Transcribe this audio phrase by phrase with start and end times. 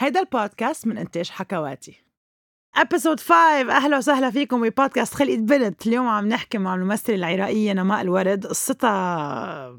[0.00, 2.04] هيدا البودكاست من إنتاج حكواتي.
[2.76, 3.34] episode 5
[3.70, 5.86] أهلا وسهلا فيكم ببودكاست خلقة بنت.
[5.86, 9.78] اليوم عم نحكي مع الممثلة العراقية نماء الورد قصتها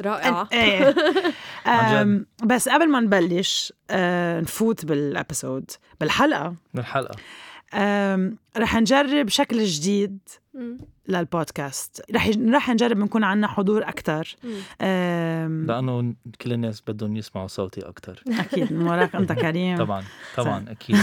[0.00, 0.48] رائعة.
[0.52, 0.94] إيه.
[1.66, 5.70] أم، بس قبل ما نبلش أه، نفوت بال episode
[6.00, 6.54] بالحلقة.
[6.74, 7.14] بالحلقة.
[7.14, 7.18] أم،
[8.56, 10.18] رح نجرب شكل جديد.
[11.08, 12.02] للبودكاست.
[12.14, 13.84] رح رح نجرب نكون عنا حضور.
[14.82, 18.22] أم، لأنه كل الناس بدهم يسمعوا صوتي أكتر.
[18.28, 19.78] أكيد من وراك أنت كريم.
[19.78, 20.04] طبعا
[20.36, 20.96] طبعا أكيد.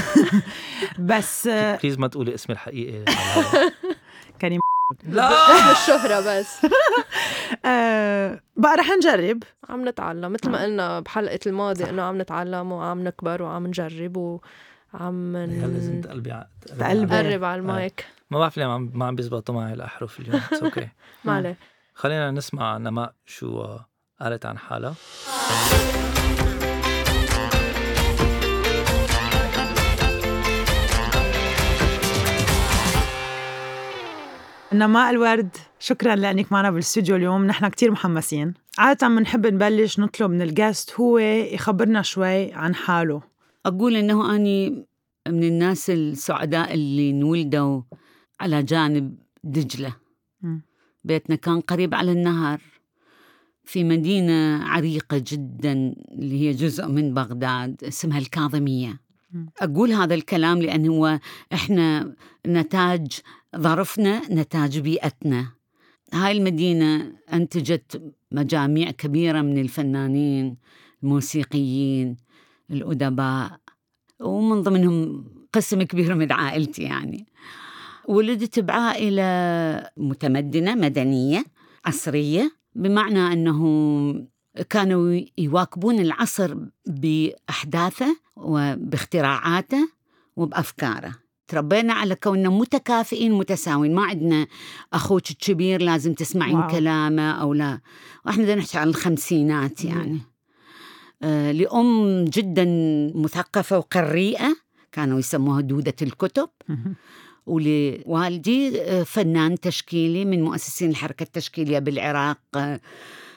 [0.99, 3.05] بس please ما تقولي اسمي الحقيقي.
[4.41, 4.59] كريم.
[5.07, 5.71] لا!
[5.71, 6.65] الشهرة بس.
[7.65, 9.43] أه، بقى رح نجرب.
[9.69, 10.33] عم نتعلم.
[10.33, 14.39] مثل ما قلنا بحلقة الماضي إنه عم نتعلم وعم نكبر وعم نجرب
[14.99, 16.47] وعم هلا لازم ن- تقلبي ع-
[16.79, 17.15] تقلبي.
[17.45, 18.05] على المايك.
[18.31, 20.41] ما بعرف ليه ما عم ما عم بيزبطوا معي الأحرف اليوم.
[20.51, 20.89] it's okay
[21.25, 21.57] ما عليه.
[21.93, 23.89] خلينا نسمع نماء شو آه،
[24.21, 24.95] قالت عن حالها.
[34.73, 35.57] نماء الورد.
[35.79, 37.45] شكرا لأنك معنا بالاستوديو اليوم.
[37.45, 38.53] نحن كتير محمسين.
[38.77, 43.21] عادة بنحب نبلش نطلب من الجاست هو يخبرنا شوي عن حاله.
[43.65, 44.85] أقول إنه أني
[45.27, 47.81] من الناس السعداء اللي انولدوا
[48.39, 49.95] على جانب دجلة.
[51.03, 52.61] بيتنا كان قريب على النهر
[53.63, 58.99] في مدينة عريقة جدا اللي هي جزء من بغداد اسمها الكاظمية.
[59.61, 61.19] أقول هذا الكلام لأن هو
[61.53, 62.15] إحنا
[62.47, 63.07] نتاج
[63.57, 65.51] ظرفنا نتاج بيئتنا
[66.13, 70.57] هاي المدينة أنتجت مجاميع كبيرة من الفنانين
[71.03, 72.17] الموسيقيين
[72.71, 73.59] الأدباء
[74.19, 77.25] ومن ضمنهم قسم كبير من عائلتي يعني.
[78.07, 81.45] ولدت بعائلة متمدنة مدنية
[81.85, 84.27] عصرية بمعنى أنه
[84.69, 86.55] كانوا يواكبون العصر
[86.87, 89.89] بأحداثه وباختراعاته
[90.35, 91.15] وبأفكاره.
[91.47, 93.95] تربينا على كوننا متكافئين متساويين.
[93.95, 94.47] ما عندنا
[94.93, 96.67] أخوك الكبير لازم تسمعين واو.
[96.67, 97.79] كلامه أو لا.
[98.25, 100.19] وإحنا نحكي عن الخمسينات يعني.
[101.51, 102.65] لأم جدا
[103.15, 104.55] مثقفة وقريئة
[104.91, 106.49] كانوا يسموها دودة الكتب.
[107.45, 112.79] ولوالدي آه، فنان تشكيلي من مؤسسين الحركة التشكيلية بالعراق آه،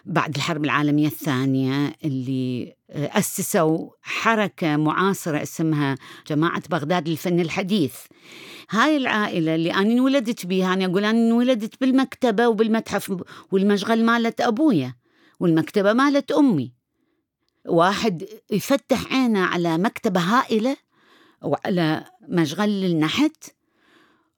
[0.05, 5.95] بعد الحرب العالمية الثانية اللي آه، أسسوا حركة معاصرة اسمها
[6.27, 7.95] جماعة بغداد للفن الحديث.
[8.71, 13.17] هاي العائلة اللي أنا انولدت بها أنا أقول أنا انولدت بالمكتبة وبالمتحف
[13.53, 14.95] والمشغل مالت أبويا
[15.41, 16.78] والمكتبة مالت أمي.
[17.67, 20.77] واحد يفتح عينه على مكتبة هائلة
[21.43, 23.45] وعلى مشغل للنحت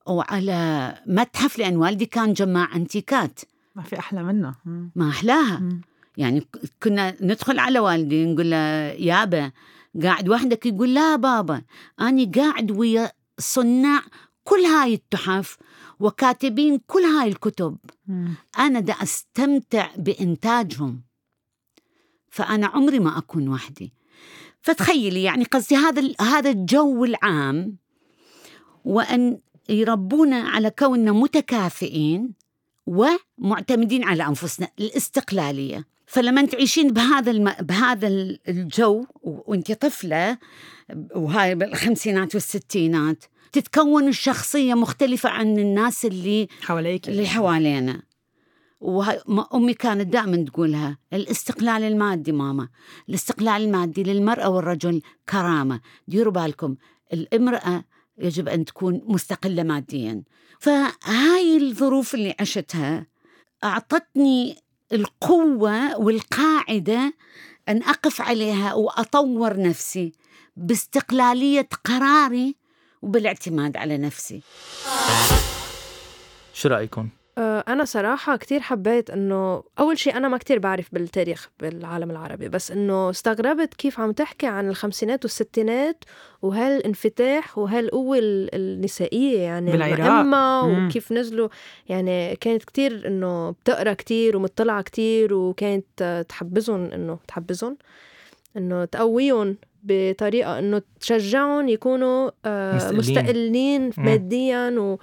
[0.06, 3.40] وعلى متحف لأن والدي كان جماع أنتيكات
[3.74, 4.54] ما في أحلى منه.
[4.94, 5.80] ما أحلاها مم.
[6.16, 6.46] يعني
[6.82, 8.56] كنا ندخل على والدي نقول له
[8.88, 9.52] يابا
[10.02, 11.62] قاعد وحدك يقول لا بابا
[12.00, 14.02] أنا قاعد ويا صناع
[14.44, 15.58] كل هاي التحف
[16.00, 17.76] وكاتبين كل هاي الكتب
[18.06, 18.34] مم.
[18.58, 21.02] أنا دا أستمتع بإنتاجهم
[22.30, 23.92] فأنا عمري ما أكون وحدي.
[24.60, 27.76] فتخيلي يعني قصدي هذا هذا الجو العام
[28.84, 32.32] وأن يربونا على كوننا متكافئين
[32.86, 35.86] ومعتمدين على أنفسنا الاستقلالية.
[36.06, 37.52] فلما تعيشين بهذا الم...
[37.60, 40.38] بهذا ال- الجو و- وأنت طفلة
[41.16, 47.08] وهاي بالخمسينات والستينات تتكون الشخصية مختلفة عن الناس اللي حواليك.
[47.08, 48.02] اللي حوالينا.
[48.80, 52.68] وهاي ما- أمي كانت دائما تقولها الاستقلال المادي ماما
[53.08, 55.80] الاستقلال المادي للمرأة والرجل كرامة.
[56.08, 56.76] ديروا بالكم
[57.12, 57.84] الامرأة
[58.18, 60.22] يجب أن تكون مستقلة ماديا.
[60.60, 63.06] فهاي الظروف اللي عشتها
[63.64, 64.56] أعطتني
[64.92, 67.14] القوة والقاعدة
[67.68, 70.12] أن أقف عليها وأطور نفسي
[70.56, 72.56] باستقلالية قراري
[73.02, 74.42] وبالاعتماد على نفسي.
[76.54, 77.08] شو رأيكم؟
[77.38, 82.48] آه، أنا صراحة كتير حبيت إنه أول شيء أنا ما كتير بعرف بالتاريخ بالعالم العربي
[82.48, 86.04] بس إنه استغربت كيف عم تحكي عن الخمسينات والستينات
[86.42, 89.96] وهالانفتاح وهالقوة ال- النسائية يعني بالعراق.
[90.86, 91.48] وكيف نزلوا
[91.88, 97.76] يعني كانت كتير إنه بتقرأ كتير ومطلعة كتير وكانت تحبزهم إنه تحبزهم
[98.56, 102.98] إنه تقويهم بطريقة إنه تشجعهم يكونوا آه، مستقلين.
[102.98, 103.90] مستقلين.
[103.98, 104.98] ماديا و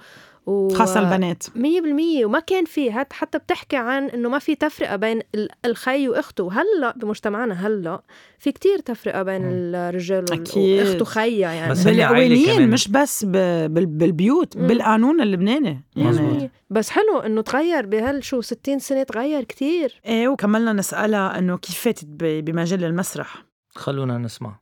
[0.48, 4.96] و- خاصة البنات مية بالمية وما كان في حتى بتحكي عن إنه ما في تفرقة
[4.96, 8.02] بين ال- الخي وأخته هلأ بمجتمعنا هلأ
[8.38, 9.42] في كتير تفرقة بين.
[9.44, 10.86] الرجال أكيد.
[10.86, 12.70] وأخته خيا يعني بس بالقوانين.
[12.70, 13.32] مش بس ب...
[13.74, 13.86] بال...
[13.86, 14.66] بالبيوت مم.
[14.66, 16.32] بالقانون اللبناني مزبوط.
[16.32, 21.56] يعني بس حلو إنه تغير بهال شو 60 سنة تغير كتير إيه وكملنا نسألها إنه
[21.58, 22.44] كيف فاتت ب...
[22.44, 24.58] بمجال المسرح خلونا نسمع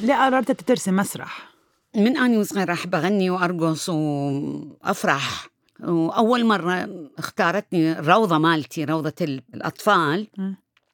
[0.00, 1.55] ليه قررت ترسم مسرح؟
[1.96, 5.48] من أني وصغيرة أحب أغني وأرقص وأفرح
[5.80, 6.88] وأول مرة
[7.18, 9.14] اختارتني الروضة مالتي روضة
[9.54, 10.28] الأطفال.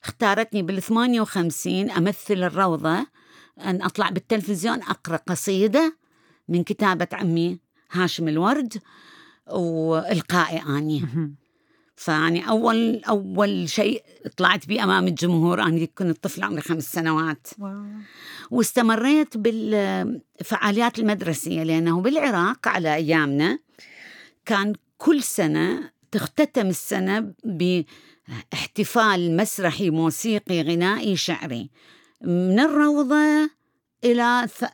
[0.05, 3.07] اختارتني بال 58 أمثل الروضة
[3.65, 5.97] أن أطلع بالتلفزيون أقرأ قصيدة
[6.49, 7.59] من كتابة عمي
[7.93, 8.75] هاشم الورد
[9.51, 11.05] وإلقائي أني.
[11.97, 14.03] فيعني أول أول شيء
[14.37, 17.85] طلعت به أمام الجمهور أنا كنت طفلة عمري خمس سنوات واو.
[18.51, 23.59] واستمريت بالفعاليات المدرسية لأنه بالعراق على أيامنا
[24.47, 27.33] كان كل سنة تختتم السنة
[28.53, 31.71] باحتفال مسرحي موسيقي غنائي شعري
[32.25, 32.61] من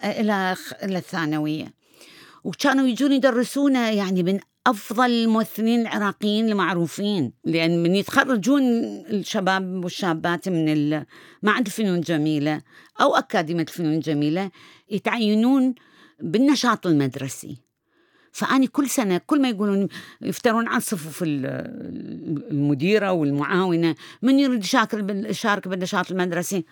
[0.05, 1.75] إلى خ- إلى الثانوية
[2.45, 4.39] وكانوا يجون يدرسونا يعني من
[4.71, 8.63] أفضل الممثلين العراقيين المعروفين لأن من يتخرجون
[9.11, 11.05] الشباب والشابات من
[11.43, 12.63] معهد الفنون الجميلة
[13.01, 14.51] أو أكاديمية الفنون الجميلة
[14.91, 15.75] يتعينون
[16.21, 17.57] بالنشاط المدرسي.
[18.33, 19.89] فأني كل سنة كل ما يقولون
[20.21, 21.47] يفترون عن صفوف ال-
[22.51, 24.65] المديرة والمعاونة من يريد
[25.09, 26.65] يشارك بالنشاط المدرسي؟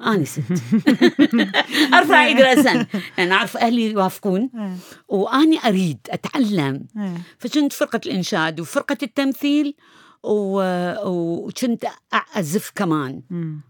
[0.00, 0.40] أنا ست.
[1.94, 2.86] أرفع إيدي رأسا
[3.18, 4.50] أنا أعرف أهلي يوافقون.
[4.58, 4.76] إيه.
[5.08, 6.86] وأني أريد أتعلم.
[6.98, 7.14] إيه.
[7.38, 9.74] فكنت فرقة الإنشاد وفرقة التمثيل
[10.22, 13.20] و- وكنت أعزف كمان.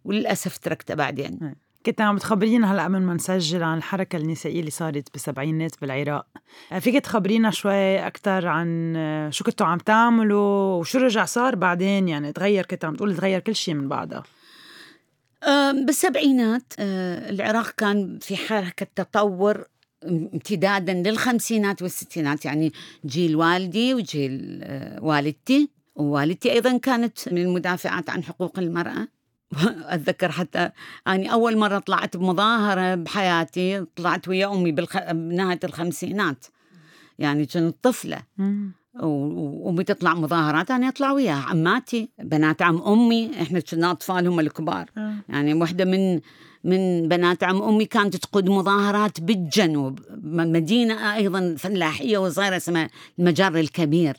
[0.05, 1.55] وللأسف تركته بعدين.
[1.87, 6.27] كنت عم تخبرينا هلأ قبل ما نسجل عن الحركة النسائية اللي صارت بالسبعينات بالعراق.
[6.73, 12.09] آه، فيك تخبرينا شوي أكثر عن آه، شو كنتوا عم تعملوا وشو رجع صار بعدين؟
[12.09, 14.23] يعني تغير كنت عم تقولي تغير كل شيء من بعدها.
[15.73, 19.65] بالسبعينات أه، العراق كان في حركة تطور
[20.05, 22.73] امتدادا للخمسينات والستينات يعني
[23.07, 29.09] جيل والدي وجيل أه، والدتي ووالدتي أيضا كانت من المدافعات عن حقوق المرأة.
[29.95, 30.71] أتذكر حتى
[31.09, 34.73] أني أول مرة طلعت بمظاهرة بحياتي طلعت ويا أمي.
[34.73, 36.45] بنهاية الخمسينات.
[37.19, 38.23] يعني كنت طفلة.
[38.95, 39.05] مم.
[39.05, 41.45] و- وامي تطلع مظاهرات أنا أطلع وياها.
[41.49, 44.91] عماتي بنات عم أمي إحنا كنا أطفال هم الكبار.
[44.99, 45.15] آه.
[45.29, 46.21] يعني واحدة من
[46.65, 49.99] من بنات عم أمي كانت تقود مظاهرات بالجنوب.
[50.25, 54.17] مدينة أيضا فلاحية وصغيره اسمها المجر الكبير.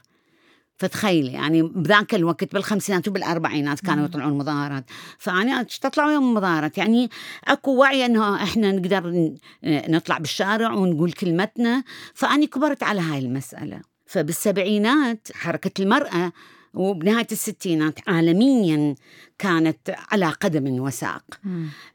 [0.77, 4.86] فتخيلي يعني بذاك الوقت بالخمسينات وبالأربعينات كانوا يطلعون مظاهرات.
[5.18, 6.77] فأنا تطلع وياهم مظاهرات.
[6.77, 7.10] يعني
[7.48, 9.30] أكو وعي إنه إحنا نقدر
[9.63, 11.83] نطلع بالشارع ونقول كلمتنا.
[12.13, 13.94] فأني كبرت على هاي المسألة.
[14.06, 16.31] فبالسبعينات حركة المرأة
[16.74, 18.96] وبنهاية الستينات عالميا
[19.38, 21.24] كانت على قدم وساق.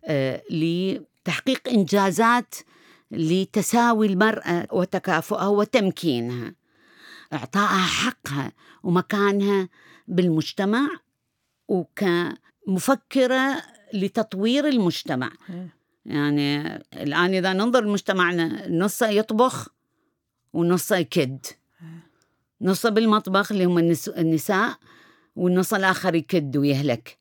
[0.04, 2.54] آه، لتحقيق إنجازات
[3.10, 6.54] لتساوي المرأة وتكافؤها وتمكينها
[7.32, 8.52] اعطائها حقها
[8.82, 9.68] ومكانها
[10.08, 10.88] بالمجتمع
[11.68, 13.62] وكمفكرة
[13.94, 15.68] لتطوير المجتمع إيه.
[16.06, 19.68] يعني الآن إذا ننظر لمجتمعنا نصه يطبخ
[20.52, 21.46] ونصه يكد
[22.62, 24.74] نصه بالمطبخ اللي هم النس- النساء
[25.36, 27.18] والنص الآخر يكد ويهلك.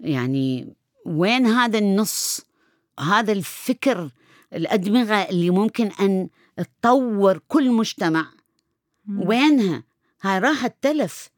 [0.00, 0.74] يعني
[1.06, 2.40] وين هذا النص؟
[3.00, 4.10] هذا الفكر
[4.54, 8.26] الأدمغة اللي ممكن أن تطور كل مجتمع.
[9.16, 9.82] وينها؟
[10.22, 11.30] هاي راحت تلف.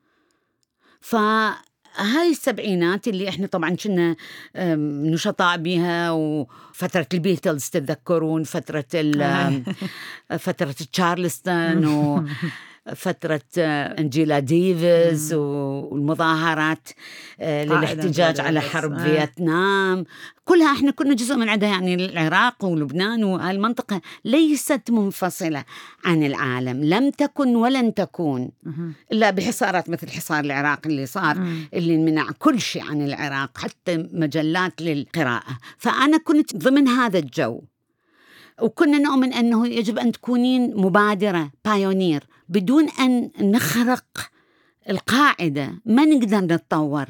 [1.00, 4.17] فهاي السبعينات اللي إحنا طبعا كنا
[5.12, 9.64] نشطاء بها وفترة البيتلز تتذكرون فترة أم،
[10.38, 12.31] فترة تشارلستون وفترة
[13.58, 16.88] آه، أنجيلا ديفيز والمظاهرات
[17.40, 18.60] آه، للاحتجاج على.
[18.60, 19.04] حرب آه.
[19.04, 20.04] فيتنام
[20.44, 25.64] كلها إحنا كنا جزء من عندها يعني العراق ولبنان وهاي المنطقة ليست منفصلة
[26.04, 28.50] عن العالم لم تكن ولن تكون.
[29.12, 31.46] إلا بحصارات مثل حصار العراق اللي صار.
[31.75, 37.60] اللي منع كل شيء عن العراق حتى مجلات للقراءة فأنا كنت ضمن هذا الجو
[38.62, 44.04] وكنا نؤمن أنه يجب أن تكونين مبادرة بايونير بدون أن نخرق
[44.90, 45.75] القاعدة.
[45.87, 47.07] ما نقدر نتطور.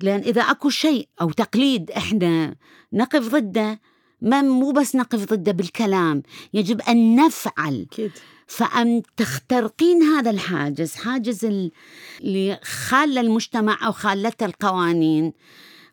[0.00, 2.54] لأن إذا أكو شيء أو تقليد إحنا
[2.92, 3.80] نقف ضده
[4.20, 6.22] ما مو بس نقف ضده بالكلام
[6.54, 7.86] يجب أن نفعل.
[7.92, 8.10] أكيد.
[8.46, 11.72] فأن تخترقين هذا الحاجز حاجز ال-
[12.20, 15.32] اللي خال المجتمع أو خالته القوانين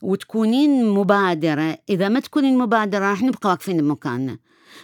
[0.01, 1.77] وتكونين مبادرة.
[1.89, 4.37] إذا ما تكونين مبادرة راح نبقى واقفين بمكاننا.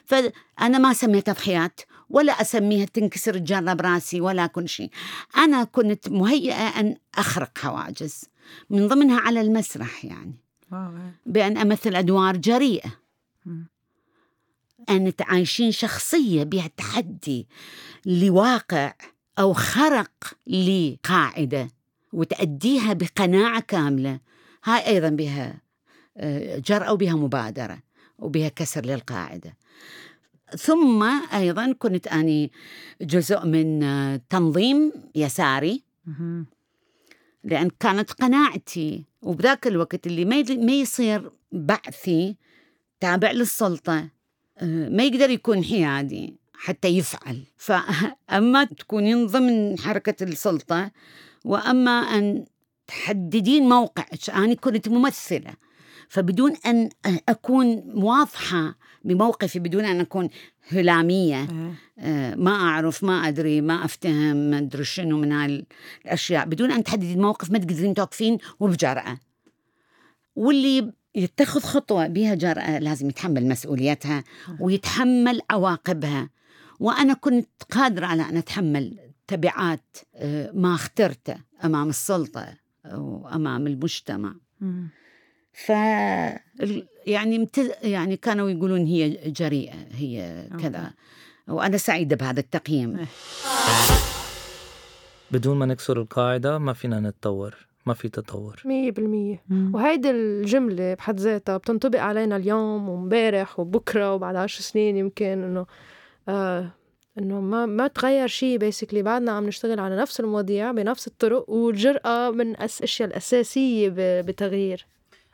[0.06, 1.82] فأنا ما سميتها تضحيات.
[2.10, 4.90] ولا أسميها تنكسر الجرة براسي ولا كل شيء.
[5.38, 8.24] أنا كنت مهيئة أن أخرق حواجز
[8.70, 10.34] من ضمنها على المسرح يعني.
[11.26, 12.90] بأن أمثل أدوار جريئة.
[14.90, 17.48] أن تعيشين شخصية بها تحدي
[18.06, 18.94] لواقع
[19.40, 20.12] أو خرق
[20.48, 21.68] لقاعدة
[22.14, 24.20] وتأديها بقناعة كاملة.
[24.64, 25.62] هاي أيضا بها
[26.18, 27.80] آه، جرأة وبها مبادرة
[28.20, 29.58] وبها كسر للقاعدة.
[30.58, 32.52] ثم أيضا كنت أني
[33.02, 33.80] جزء من
[34.30, 35.84] تنظيم يساري.
[37.44, 42.36] لأن كانت قناعتي وبذاك الوقت اللي ما ما يصير بعثي
[43.00, 44.10] تابع للسلطة
[44.58, 47.44] آه، ما يقدر يكون حيادي حتى يفعل.
[47.58, 50.92] فأما تكونين ضمن حركة السلطة
[51.46, 52.46] وأما أن
[52.88, 55.54] تحددين موقعك أنا كنت ممثلة.
[56.10, 56.90] فبدون أن
[57.30, 60.30] أكون واضحة بموقفي بدون أن أكون
[60.70, 61.74] هلامية إيه.
[62.00, 65.66] آه، ما أعرف ما أدري ما أفتهم ما أدري شنو من هاي
[66.06, 69.20] الأشياء بدون أن تحددي الموقف ما تقدرين توقفين وبجرأة.
[70.36, 74.24] واللي يتخذ خطوة بها جرأة لازم يتحمل مسؤوليتها
[74.60, 76.30] ويتحمل عواقبها.
[76.80, 82.48] وأنا كنت قادرة على أن أتحمل تبعات آه، ما اخترته أمام السلطة
[82.86, 84.36] وأمام المجتمع.
[85.56, 85.70] ف
[87.08, 87.78] يعني مت...
[87.84, 90.92] يعني كانوا يقولون هي جريئة هي كذا.
[91.48, 92.98] وأنا سعيدة بهذا التقييم.
[92.98, 93.06] إيه.
[95.32, 98.62] بدون ما نكسر القاعدة ما فينا نتطور ما في تطور.
[98.66, 99.44] مية بالمية.
[99.50, 99.76] مم.
[99.76, 105.66] وهيدي الجملة بحد ذاتها بتنطبق علينا اليوم ومبارح وبكرة وبعد عشر سنين يمكن إنه
[106.30, 106.72] آه
[107.20, 112.30] إنه ما ما تغير شيء بيسكلي بعدنا عم نشتغل على نفس المواضيع بنفس الطرق والجرأة
[112.32, 112.56] من
[113.02, 114.86] الأساسية ب- بتغيير.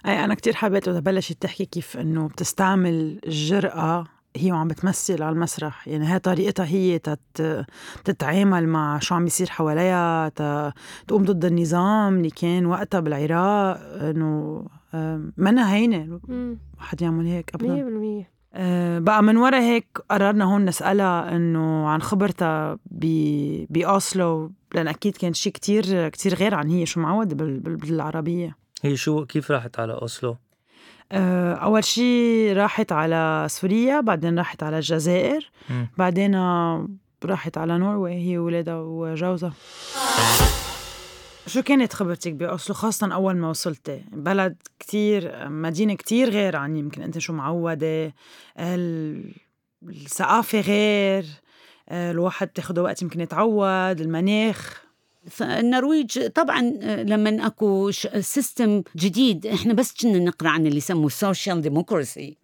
[0.05, 4.03] أي أنا كتير حبيت وقت بلشت تحكي كيف إنه بتستعمل الجرأة
[4.35, 5.87] هي وعم بتمثل على المسرح.
[5.87, 7.65] يعني هي طريقتها هي تت...
[8.05, 10.73] تتعامل مع شو عم يصير حواليها ت...
[11.07, 13.77] تقوم ضد النظام اللي كان وقتها بالعراق.
[14.01, 14.65] إنه
[15.37, 16.19] منا هينة.
[16.79, 18.31] واحد يعمل هيك مية ابدا بالمية.
[18.53, 22.77] آه، بقى من ورا هيك قررنا هون نسألها إنه عن خبرتها.
[23.69, 27.59] بأوسلو لأن أكيد كان شيء كتير كتير غير عن هي شو معودة بال...
[27.59, 27.75] بال...
[27.75, 28.60] بالعربية.
[28.81, 30.37] هي شو كيف راحت على أوسلو؟
[31.11, 35.87] آه، أول شي راحت على سوريا بعدين راحت على الجزائر مم.
[35.97, 36.87] بعدين آه،
[37.25, 39.53] راحت على نرويج هي وولادها وجوزها.
[41.47, 47.01] شو كانت خبرتك بأوسلو؟ خاصة أول ما وصلتي بلد كتير مدينة كتير غير عن يمكن
[47.01, 48.13] أنت شو معودة.
[48.59, 49.33] ال-
[49.83, 51.25] الثقافة غير.
[51.89, 54.83] آه، الواحد بتاخده وقت يمكن يتعود المناخ.
[55.29, 59.45] فالنرويج طبعا آه، لما أكو system جديد.
[59.45, 62.37] إحنا بس كنا نقرأ عن اللي يسموه ال social democracy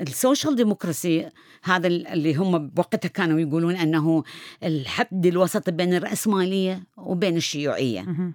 [0.00, 1.28] ال social democracy
[1.62, 4.24] هذا ال- اللي هم بوقتها كانوا يقولون إنه
[4.62, 8.00] الحد الوسط بين الرأسمالية وبين الشيوعية.
[8.02, 8.34] مهم.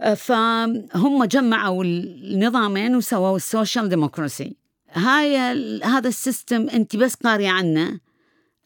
[0.00, 4.56] آه، فهم جمعوا النظامين وسووا ال social democracy
[4.92, 5.36] هاي
[5.84, 8.00] هذا السيستم انت بس قارية عنه.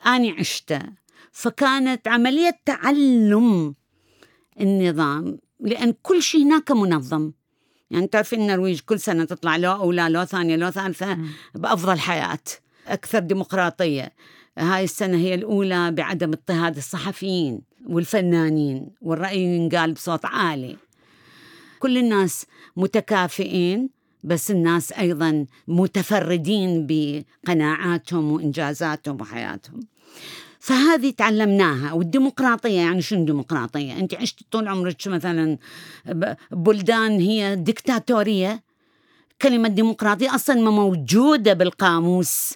[0.07, 0.79] اني عشته.
[1.33, 3.75] فكانت عملية تعلم
[4.61, 7.33] النظام لأن كل شيء هناك منظم.
[7.91, 11.19] يعني تعرفين النرويج كل سنة تطلع له أولى له ثانية له ثالثة
[11.55, 12.39] بأفضل حياة
[12.87, 14.13] أكثر ديمقراطية.
[14.59, 20.77] هاي السنة هي الأولى بعدم اضطهاد الصحفيين والفنانين والرأي ينقال بصوت عالي.
[21.79, 22.47] كل الناس
[22.77, 23.91] متكافئين
[24.25, 29.81] بس الناس أيضا متفردين بقناعاتهم وإنجازاتهم وحياتهم.
[30.65, 31.93] فهذه تعلمناها.
[31.93, 35.59] والديمقراطية يعني شنو ديمقراطية؟ أنت عشت طول عمرك مثلا
[36.51, 38.63] بلدان هي ديكتاتورية
[39.43, 42.55] كلمة ديمقراطية أصلا ما موجودة بالقاموس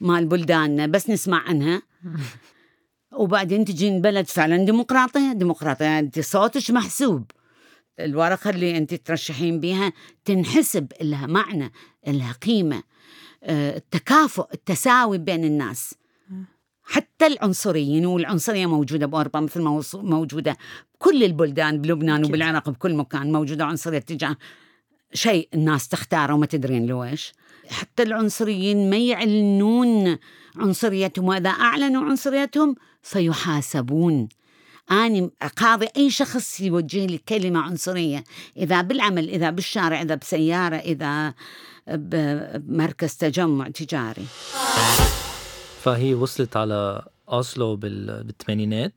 [0.00, 1.82] مال بلداننا بس نسمع عنها.
[3.20, 5.32] وبعدين تجين بلد فعلا ديمقراطية.
[5.32, 7.30] ديمقراطية أنت صوتك محسوب.
[8.00, 9.92] الورقة اللي أنت ترشحين بها
[10.24, 11.72] تنحسب لها معنى
[12.06, 12.82] لها قيمة.
[13.42, 15.94] آه، التكافؤ التساوي بين الناس.
[16.90, 20.56] حتى العنصريين والعنصرية موجودة بأوروبا مثل ما موجودة
[20.94, 22.28] بكل البلدان بلبنان أكيد.
[22.28, 24.36] وبالعراق بكل مكان موجودة عنصرية تجاه
[25.12, 27.32] شيء الناس تختاره وما تدرين لويش
[27.70, 30.18] حتى العنصريين ما يعلنون
[30.56, 34.28] عنصريتهم وإذا أعلنوا عنصريتهم فيحاسبون
[34.90, 38.24] أنا أقاضي أي شخص يوجه لي كلمة عنصرية
[38.56, 41.34] إذا بالعمل إذا بالشارع إذا بسيارة إذا
[41.88, 44.26] بمركز تجمع تجاري.
[45.94, 48.24] فهي وصلت على أوسلو بال...
[48.24, 48.92] بالثمانينات.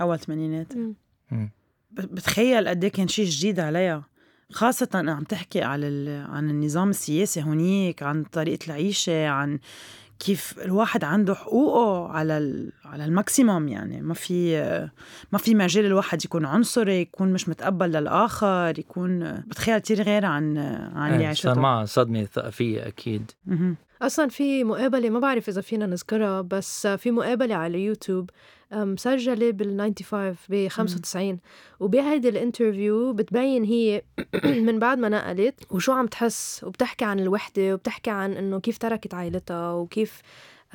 [0.00, 0.72] أول ثمانينات.
[1.90, 4.04] بتخيل قد إيه كان شيء جديد عليها.
[4.52, 6.26] خاصة عم تحكي على ال...
[6.30, 9.58] عن النظام السياسي هونيك عن طريقة العيشة عن
[10.18, 12.72] كيف الواحد عنده حقوقه على ال...
[12.84, 14.02] على ال maximum يعني.
[14.02, 14.60] ما في
[15.32, 20.58] ما في مجال الواحد يكون عنصري يكون مش متقبل للآخر يكون بتخيل كثير غير عن
[20.94, 23.30] عن اللي إيه، عشته صار معها صدمة ثقافية أكيد.
[23.46, 23.76] مهم.
[24.02, 28.30] أصلا في مقابلة ما بعرف إذا فينا نذكرها بس في مقابلة على اليوتيوب
[28.72, 31.38] مسجله بال 95 ب 95
[31.80, 34.02] وبهيدي ال interview بتبين هي
[34.66, 39.14] من بعد ما نقلت وشو عم تحس وبتحكي عن الوحدة وبتحكي عن إنه كيف تركت
[39.14, 40.22] عائلتها وكيف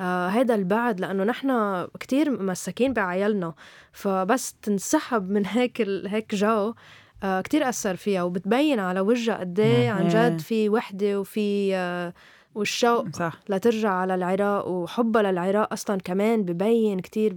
[0.00, 3.54] آه هذا البعد لأنه نحن كتير ممسكين بعيالنا.
[3.92, 6.74] فبس تنسحب من هيك هيك جو
[7.22, 10.28] آه كتير أثر فيها وبتبين على وجهها قد إيه عن إيه.
[10.28, 12.14] جد في وحدة وفي آه
[12.54, 13.32] والشوق صح.
[13.48, 17.34] لترجع على العراق وحبها للعراق أصلا كمان ببين كتير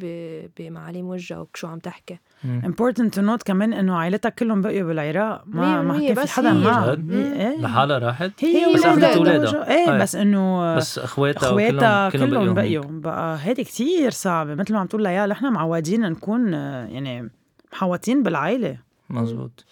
[0.59, 2.17] بمعاليم وجهها وشو عم تحكي.
[2.63, 5.43] important to note كمان إنه عائلتها كلهم بقيوا بالعراق.
[5.45, 7.57] ما ما كان في حدا؟ هي- إيه.
[7.61, 9.49] لحالها راحت؟ هي بس وولادها أخذت ولادها.
[9.49, 10.01] وجو- إيه إيه.
[10.01, 12.83] بس إنه بس أخواتها أخواتها كلهم كلهم بقيوا.
[12.87, 14.55] بقى هيدي كتير صعبة.
[14.55, 17.29] مثل ما عم تقول ليال نحن معودين نكون يعني
[17.73, 18.77] محوطين بالعائله
[19.09, 19.65] مزبوط.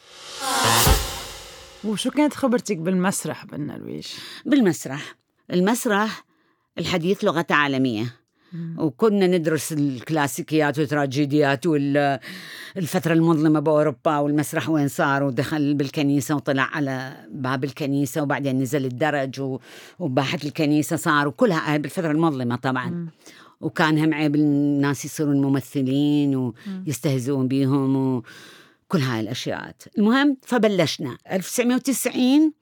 [1.83, 4.07] وشو كانت خبرتك بالمسرح بالنرويج؟
[4.45, 5.15] بالمسرح.
[5.51, 6.25] المسرح
[6.77, 8.15] الحديث لغة عالمية.
[8.77, 17.63] وكنا ندرس الكلاسيكيات والتراجيديات والفترة المظلمة بأوروبا والمسرح وين صار ودخل بالكنيسة وطلع على باب
[17.63, 19.59] الكنيسة وبعدين نزل الدرج
[19.99, 23.07] وباحة الكنيسة صار وكلها هاي بالفترة المظلمة طبعا.
[23.61, 26.53] وكان هم عيب الناس يصيرون ممثلين
[26.87, 31.17] ويستهزئون بيهم وكل هاي الأشياء المهم فبلشنا.
[31.31, 32.53] 1990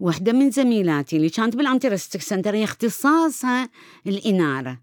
[0.00, 3.70] واحدة من زميلاتي اللي كانت بال artistic center هي اختصاصها
[4.06, 4.80] الإنارة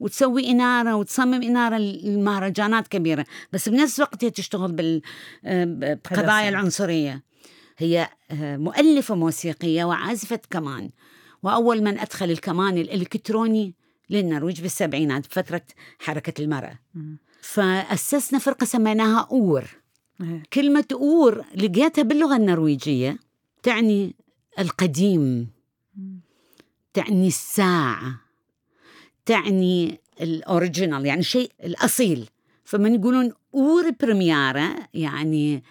[0.00, 5.02] وتسوي إنارة وتصمم إنارة المهرجانات كبيرة بس بنفس الوقت هي تشتغل بال
[5.44, 6.48] آه،.
[6.48, 7.22] العنصرية
[7.78, 10.90] هي آه، مؤلفة موسيقية وعازفة كمان
[11.42, 13.74] وأول من أدخل الكمان الإلكتروني
[14.10, 15.62] للنرويج بالسبعينات بفترة
[15.98, 17.18] حركة المرأة مم.
[17.40, 19.64] فأسسنا فرقة سميناها أور
[20.20, 20.42] إيه.
[20.52, 23.18] كلمة أور لقيتها باللغة النرويجية
[23.62, 24.14] تعني
[24.58, 25.48] القديم
[26.94, 28.20] تعني الساعة
[29.26, 32.30] تعني ال original يعني شيء الأصيل.
[32.64, 35.62] فمن يقولون أور بريميارة يعني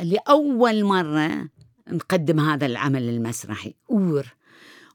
[0.00, 1.48] لأول مرة
[1.88, 3.74] نقدم هذا العمل المسرحي.
[3.90, 4.26] أور.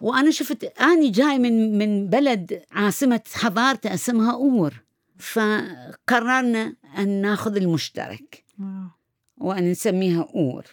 [0.02, 4.74] وأنا شفت أنا جاي من من بلد عاصمة حضارته اسمها أور.
[5.18, 8.44] فقررنا أن ناخذ المشترك.
[9.38, 10.66] وأن نسميها أور.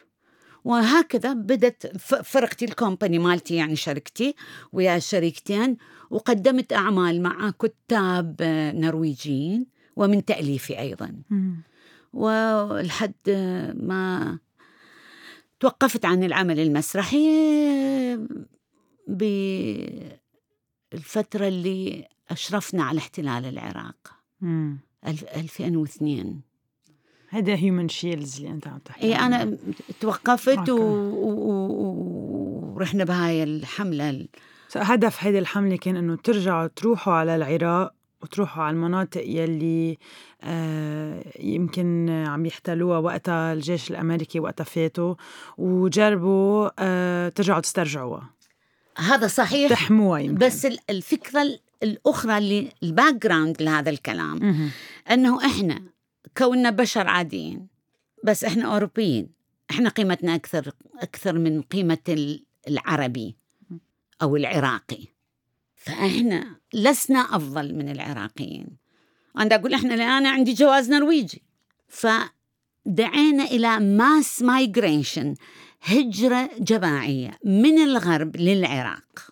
[0.65, 4.35] وهكذا بدت فرقتي ال company مالتي يعني شركتي
[4.73, 5.77] ويا شريكتين
[6.11, 9.67] وقدمت أعمال مع كتاب آه، نرويجيين
[9.97, 11.23] ومن تأليفي أيضا.
[12.13, 14.39] ولحد آه، ما
[15.61, 17.29] توقفت عن العمل المسرحي
[20.93, 24.79] بالفترة اللي أشرفنا على احتلال العراق مم.
[25.07, 26.41] ألف- 2002
[27.31, 29.17] هيدا هيومن شيلز اللي أنت عم تحكي إي.
[29.17, 29.57] أنا
[30.01, 30.79] توقفت و...
[30.79, 32.75] و...
[32.75, 34.27] ورحنا بهاي الحملة
[34.77, 39.99] هدف هيدي الحملة كان إنه ترجعوا تروحوا على العراق وتروحوا على المناطق يلي
[40.43, 45.15] آه يمكن عم يحتلوها وقتها الجيش الأمريكي وقتها فاتوا
[45.59, 48.31] وجربوا آه ترجعوا تسترجعوها.
[48.99, 49.71] هذا صحيح.
[49.71, 50.47] تحموها يمكن.
[50.47, 54.71] بس ال- الفكرة ال- الأخرى اللي ال background لهذا الكلام.
[55.11, 55.83] إنه إحنا
[56.37, 57.67] كوننا بشر عاديين
[58.25, 59.29] بس إحنا أوروبيين.
[59.71, 63.37] إحنا قيمتنا أكثر أكثر من قيمة ال- العربي
[64.23, 65.05] أو العراقي.
[65.77, 68.67] فإحنا لسنا أفضل من العراقيين.
[69.39, 71.43] أنا أقول إحنا الآن عندي جواز نرويجي.
[71.89, 75.35] فدعينا إلى mass migration
[75.83, 79.31] هجرة جماعية من الغرب للعراق.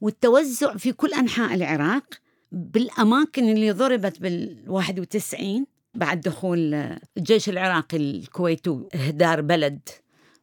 [0.00, 2.04] والتوزيع في كل أنحاء العراق
[2.52, 6.74] بالأماكن اللي ضربت بال 91 بعد دخول
[7.16, 9.88] الجيش العراقي الكويت وإهدار بلد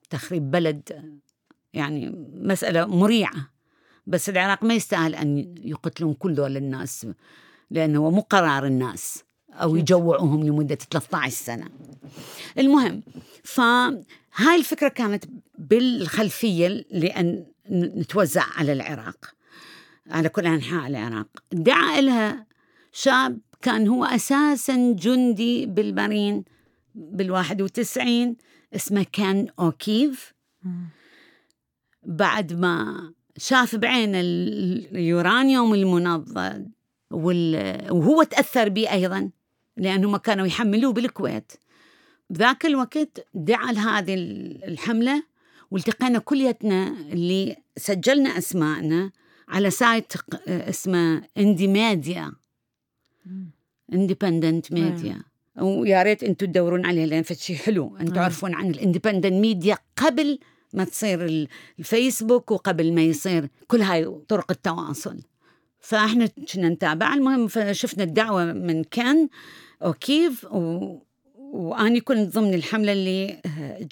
[0.09, 1.11] تخريب بلد
[1.73, 3.51] يعني مسألة مريعة.
[4.07, 7.07] بس العراق ما يستاهل أن يقتلون كل دول الناس
[7.71, 11.69] لأنه هو مو قرار الناس أو يجوعوهم لمدة 13 سنة.
[12.57, 13.03] المهم
[13.43, 15.25] فهاي الفكرة كانت
[15.57, 19.35] بالخلفية لأن نتوزع على العراق
[20.07, 21.27] على كل أنحاء العراق.
[21.51, 22.45] دعا لها
[22.91, 26.43] شاب كان هو أساسا جندي بالمارين
[26.95, 28.35] بالواحد وتسعين
[28.75, 30.33] اسمه Ken O'Keefe
[32.03, 36.71] بعد ما شاف بعينه اليورانيوم المنضب.
[37.11, 39.29] وهو تأثر به أيضا
[39.77, 41.51] لانهم كانوا يحملوه بالكويت
[42.29, 44.13] بذاك الوقت دعا لهذه
[44.67, 45.23] الحملة
[45.71, 49.11] والتقينا كليتنا اللي سجلنا اسمائنا
[49.47, 52.31] على site ق- اسمه Indymedia
[53.93, 55.21] independent media
[55.61, 57.97] ويا ريت أنتم تدورون عليه لأن فشي حلو.
[57.97, 58.15] أنتم آه.
[58.15, 60.39] تعرفون عن ال independent media قبل
[60.73, 61.47] ما تصير ال-
[61.79, 65.19] الفيسبوك وقبل ما يصير كل هاي طرق التواصل.
[65.79, 67.13] فاحنا كنا نتابع.
[67.13, 69.29] المهم فشفنا الدعوة من Ken
[69.83, 70.97] O'Keefe و
[71.53, 73.41] وأني كنت ضمن الحملة اللي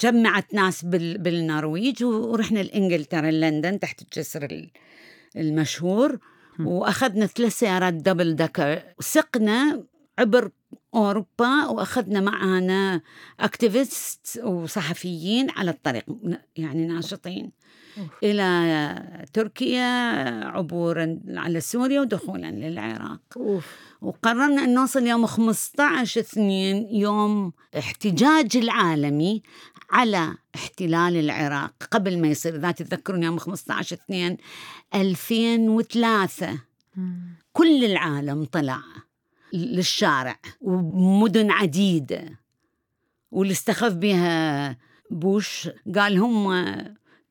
[0.04, 1.18] جمعت ناس بال...
[1.18, 4.70] بالنرويج ورحنا لإنجلترا لندن تحت الجسر ال-
[5.38, 6.20] المشهور.
[6.60, 8.82] وأخذنا ثلاث سيارات double decker.
[9.00, 9.84] سقنا
[10.20, 10.52] عبر
[10.96, 13.02] أوروبا وأخذنا معنا
[13.40, 16.06] activists وصحفيين على الطريق
[16.56, 17.52] يعني ناشطين.
[18.24, 19.86] إلى تركيا
[20.46, 23.22] عبورا على سوريا ودخولا للعراق.
[23.38, 23.68] أوف.
[24.02, 29.44] وقررنا أن نوصل يوم 15 اثنين يوم احتجاج العالمي
[29.92, 32.56] على احتلال العراق قبل ما يصير.
[32.56, 34.38] إذا تتذكرون يوم 15 اثنين
[34.96, 36.60] 2003
[37.54, 38.82] كل العالم طلع
[39.54, 42.40] للشارع ومدن عديدة.
[43.32, 44.78] واللي استخف بها
[45.12, 46.76] بوش قال هم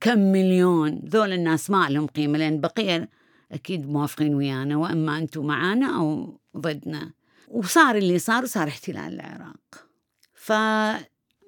[0.01, 1.03] كم مليون.
[1.05, 3.09] ذول الناس ما لهم قيمة لأن بقية
[3.53, 7.13] أكيد موافقين ويانا وإما أنتم معانا أو ضدنا.
[7.49, 9.89] وصار اللي صار وصار احتلال العراق.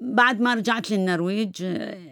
[0.00, 1.60] فبعد ما رجعت للنرويج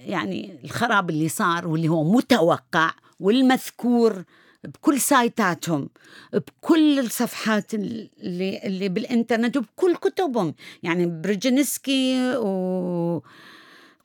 [0.06, 4.24] يعني الخراب اللي صار واللي هو متوقع والمذكور
[4.64, 5.88] بكل سايتاتهم
[6.32, 10.54] بكل الصفحات اللي اللي بالإنترنت وبكل كتبهم.
[10.82, 13.22] يعني برجنسكي و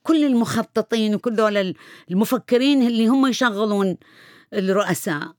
[0.03, 1.75] كل المخططين وكل دول
[2.11, 3.97] المفكرين اللي هم يشغلون
[4.53, 5.31] الرؤساء.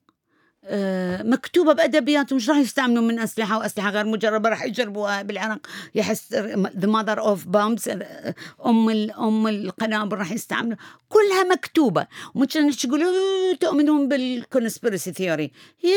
[0.67, 5.59] آه، مكتوبة بأدبياتهم مش راح يستعملوا من أسلحة وأسلحة غير مجربة راح يجربوها بالعراق.
[5.95, 8.35] يحس the mother of bombs آه،
[8.67, 10.77] أم ال- أم القنابل راح يستعملوا.
[11.09, 12.07] كلها مكتوبة.
[12.35, 15.95] ومش تقولوا "أوه، تؤمنون بال conspiracy theory هي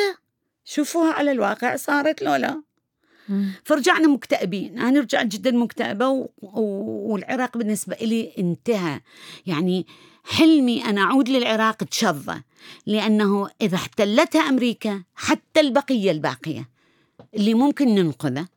[0.65, 2.61] شوفوها على الواقع صارت لولا
[3.63, 4.79] فرجعنا مكتئبين.
[4.79, 5.57] أنا رجعت جدا.
[6.09, 6.29] و...
[7.13, 9.01] والعراق بالنسبة لي انتهى.
[9.45, 9.87] يعني
[10.29, 12.41] حلمي أن أعود للعراق تشظى
[12.85, 16.69] لأنه إذا احتلتها أمريكا حتى البقية الباقية
[17.33, 18.47] اللي ممكن ننقذه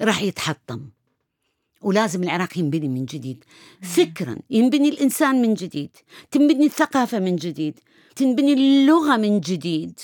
[0.00, 0.80] راح يتحطم.
[1.82, 3.44] ولازم العراق ينبني من جديد.
[3.82, 5.96] فكرا ينبني الإنسان من جديد
[6.30, 7.80] تنبني الثقافة من جديد
[8.16, 10.00] تنبني اللغة من جديد.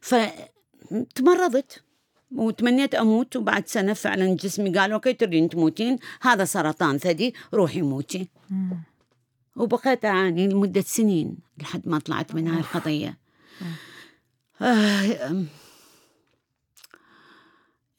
[0.00, 1.82] فتمرضت
[2.34, 8.28] وتمنيت أموت وبعد سنة فعلا جسمي قال أوكي تريدين تموتين هذا سرطان ثدي روحي موتي.
[9.60, 13.18] وبقيت أعاني لمدة سنين لحد ما طلعت من هاي القضية.
[14.62, 15.44] آه.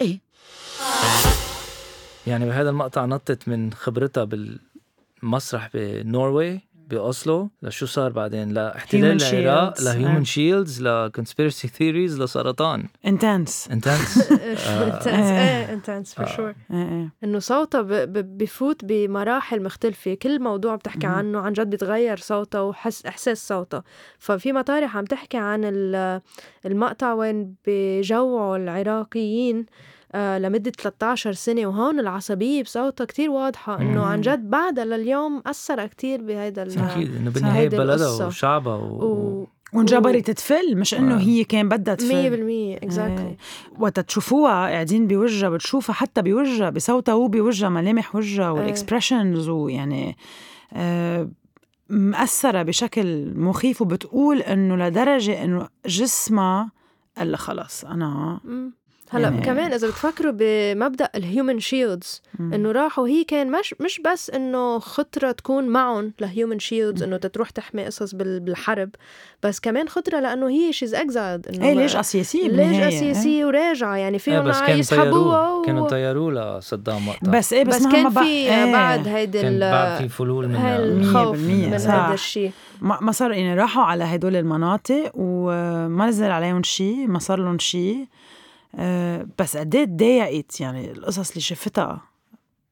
[0.02, 0.19] إيه.
[2.28, 6.62] يعني بهذا المقطع نطت من خبرتها بالمسرح بنوروي.
[6.91, 9.82] بأوسلو لشو صار بعدين؟ لاحتلال العراق.
[9.81, 10.23] ل human.
[10.25, 15.07] shields ل conspiracy theories لسرطان intense intense intense
[16.19, 17.39] إيه for sure إيه إنه
[18.13, 20.13] ب- بفوت بمراحل مختلفة.
[20.13, 21.08] كل موضوع بتحكي.
[21.08, 23.84] عنه عن جد بيتغير صوتها وحس إحساس صوتها
[24.19, 26.21] ففي مطارح عم تحكي عن ال-
[26.65, 29.65] المقطع وين بجوعوا العراقيين.
[30.15, 34.06] لمدة 13 سنة وهون العصبية بصوتها كتير واضحة إنه مم.
[34.06, 37.34] عن جد بعدها لليوم أثر كتير بهيدا ال- أكيد إنه صح.
[37.34, 38.26] بالنهاية هيدي بلدها.
[38.26, 39.06] وشعبها و...
[39.06, 41.19] و وانجبرت تفل مش إنه آه.
[41.19, 43.38] هي كان بدها تفل 100% exactly.
[43.80, 50.17] وقت تشوفوها قاعدين بوجهها بتشوفها حتى بوجهها بصوتها وبوجهها ملامح وجهها وال expressions ويعني
[50.74, 51.30] آه
[51.89, 56.71] مأثرة بشكل مخيف وبتقول إنه لدرجة إنه جسمها
[57.17, 58.74] قال لها خلص أنا مم.
[59.13, 62.21] هلا يعني- كمان إذا بتفكروا بمبدأ ال human shields.
[62.39, 67.17] إنه راحوا هي كان مش مش بس إنه خطرة تكون معهم ل human shields إنه
[67.17, 68.89] تروح تحمي قصص بال- بالحرب
[69.43, 73.95] بس كمان خطرة لأنه هي she's exiled إنه إيه ليش سياسية ليش بالنهاية سياسيه وراجعة؟
[73.95, 75.62] يعني إيه فيهم بس كانوا يسحبوها طيروه و...
[75.62, 77.32] كانوا طيروه لصدام وقتها.
[77.32, 78.71] بس إيه بس, بس كان في إيه.
[78.74, 81.74] بعد هيدي كان ال- بعد في فلول من الخوف من.
[81.74, 82.52] هذا الشيء.
[82.82, 87.60] ما ما صار يعني راحوا على هدول المناطق وما نزل عليهم شيء ما صار لهم
[87.60, 88.06] شيء.
[88.75, 92.01] أه بس قد إيه تضايقت يعني القصص اللي شفتها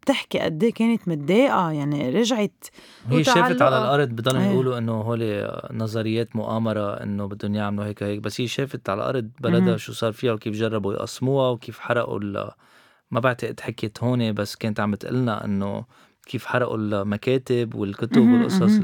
[0.01, 2.65] بتحكي قد إيه كانت متضايقة يعني رجعت
[3.07, 3.77] هي شافت على.
[3.77, 4.47] الأرض بضلوا إيه.
[4.51, 9.29] يقولوا إنه هول نظريات مؤامرة إنه بدهم يعملوا هيك هيك بس هي شافت على الأرض
[9.39, 9.77] بلدها.
[9.77, 12.51] شو صار فيها وكيف جربوا يقسموها وكيف حرقوا ال-
[13.11, 15.85] ما بعتقد حكيت هون بس كانت عم تقلنا إنه
[16.25, 18.79] كيف حرقوا المكاتب والكتب والقصص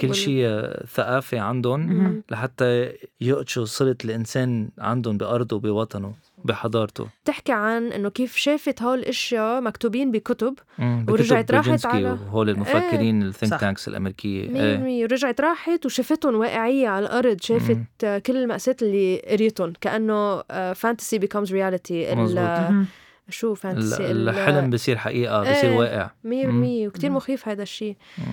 [0.00, 0.46] كل شيء
[0.86, 2.22] ثقافي عندهم.
[2.30, 9.60] لحتى يقتشوا صلة الإنسان عندهم بأرضه وبوطنه بحضارته بتحكي عن إنه كيف شافت هول الاشياء
[9.60, 13.60] مكتوبين بكتب مم، ورجعت راحت على- وهول المفكرين الثينك صح.
[13.60, 19.22] تانكس الأمريكية مية إيه ورجعت راحت وشافتهم واقعية على الأرض شافت آه، كل المأساة اللي
[19.30, 20.42] قريتهم كأنه
[20.72, 22.38] fantasy becomes reality مظبوط.
[22.38, 22.86] ال- مهم.
[23.30, 25.76] شو fantasy الحلم بصير حقيقة بصير إيه.
[25.76, 26.50] واقع مية مم.
[26.52, 27.16] بالمية وكتير مم.
[27.16, 28.24] مخيف هذا الشيء مم.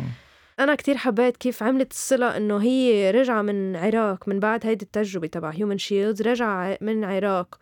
[0.60, 5.28] أنا كتير حبيت كيف عملت الصلة إنه هي رجعة من عراق من بعد هيدي التجربة
[5.28, 7.60] تبع human shields رجع من عراق.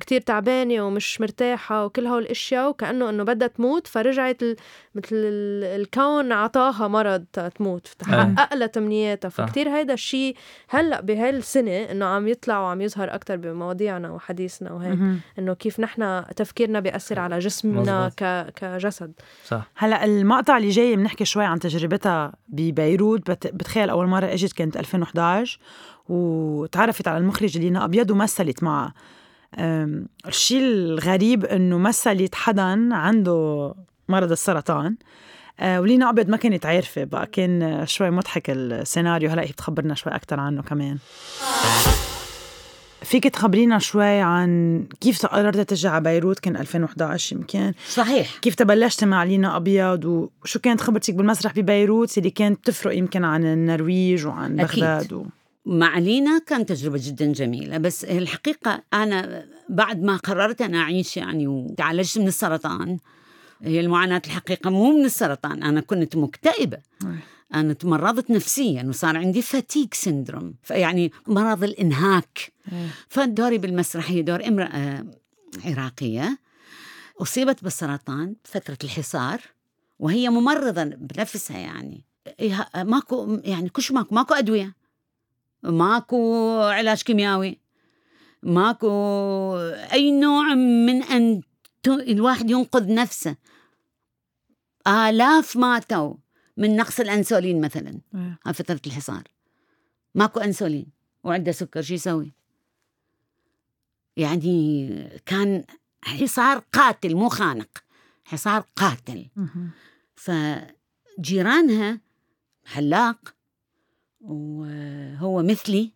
[0.00, 4.56] كتير تعبانة ومش مرتاحة وكل هول الأشياء وكأنه إنه بدها تموت فرجعت ال...
[4.94, 7.24] مثل ال- الكون عطاها مرض
[7.58, 9.28] تموت حقق لها تمنياتها.
[9.28, 10.36] فكتير هيدا الشيء
[10.68, 14.98] هلأ بهالسنة إنه عم يطلع وعم يظهر أكتر بمواضيعنا وحديثنا وهيك.
[15.38, 18.12] إنه كيف نحن تفكيرنا بيأثر على جسمنا مزبوط.
[18.16, 18.52] ك...
[18.56, 19.12] كجسد
[19.44, 23.30] صح هلأ المقطع اللي جاي بنحكي شوي عن تجربتها ببيروت.
[23.30, 23.46] بت...
[23.46, 25.58] بتخيل أول مرة إجت كانت 2011
[26.08, 28.94] وتعرفت على المخرجه لينا أبيض ومثلت معها
[30.26, 33.74] الشيء الغريب إنه مثلت حدا عنده
[34.08, 34.96] مرض السرطان.
[35.60, 40.14] أه، ولينا أبيض ما كانت عارفة بقى كان شوي مضحك السيناريو هلا هي بتخبرنا شوي
[40.14, 40.98] أكثر عنه كمان.
[43.10, 47.72] فيك تخبرينا شوي عن كيف قررت ترجع على بيروت؟ كان 2011 يمكن.
[47.88, 48.36] صحيح.
[48.38, 50.04] كيف تبلشتي مع لينا أبيض؟
[50.42, 54.80] وشو كانت خبرتك بالمسرح ببيروت اللي كانت تفرق يمكن عن النرويج وعن أكيد.
[54.80, 55.24] بغداد و...
[55.66, 61.46] مع لينا كانت تجربة جدا جميلة بس الحقيقة أنا بعد ما قررت أن أعيش يعني
[61.46, 62.98] وتعالجت من السرطان.
[63.62, 66.78] هي المعاناة الحقيقة مو من السرطان أنا كنت مكتئبة.
[67.54, 72.52] أنا تمرضت نفسيا وصار عندي فاتيك سندروم يعني مرض الإنهاك.
[73.08, 75.06] فدوري بالمسرح هي دور امرأة
[75.64, 76.38] عراقية.
[77.22, 79.40] أصيبت بالسرطان فترة الحصار
[79.98, 82.04] وهي ممرضة بنفسها يعني.
[82.76, 84.74] ماكو يعني كش ماكو ماكو أدوية.
[85.62, 87.60] ماكو علاج كيميائي.
[88.42, 89.56] ماكو
[89.92, 91.42] أي نوع من أن
[91.86, 93.36] الواحد ينقذ نفسه.
[94.86, 96.14] آلاف ماتوا
[96.56, 98.00] من نقص الأنسولين مثلا.
[98.14, 98.52] إيه.
[98.52, 99.22] فترة الحصار.
[100.14, 100.86] ماكو أنسولين.
[101.24, 102.32] وعنده سكر شو يسوي؟
[104.16, 104.88] يعني
[105.26, 105.64] كان
[106.02, 107.68] حصار قاتل مو خانق
[108.24, 109.26] حصار قاتل.
[110.14, 112.00] فجيرانها
[112.64, 113.34] حلاق
[114.20, 115.90] وهو مثلي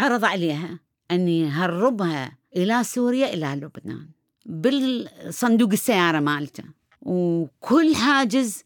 [0.00, 0.78] عرض عليها
[1.10, 4.08] أن يهربها إلى سوريا إلى لبنان
[4.46, 6.64] بالصندوق السيارة مالته.
[7.02, 8.62] وكل حاجز